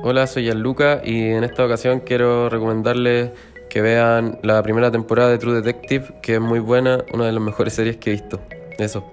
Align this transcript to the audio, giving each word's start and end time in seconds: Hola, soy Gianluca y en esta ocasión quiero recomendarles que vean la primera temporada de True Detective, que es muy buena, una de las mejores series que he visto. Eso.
Hola, 0.00 0.28
soy 0.28 0.44
Gianluca 0.44 1.00
y 1.04 1.30
en 1.30 1.42
esta 1.42 1.66
ocasión 1.66 2.00
quiero 2.00 2.48
recomendarles 2.48 3.32
que 3.68 3.80
vean 3.80 4.38
la 4.42 4.62
primera 4.62 4.92
temporada 4.92 5.28
de 5.28 5.38
True 5.38 5.60
Detective, 5.60 6.14
que 6.22 6.34
es 6.34 6.40
muy 6.40 6.60
buena, 6.60 7.04
una 7.12 7.26
de 7.26 7.32
las 7.32 7.42
mejores 7.42 7.74
series 7.74 7.96
que 7.96 8.10
he 8.10 8.12
visto. 8.12 8.40
Eso. 8.78 9.04